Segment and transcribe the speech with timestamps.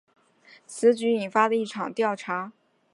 [0.65, 2.53] 此举引发了一场调查。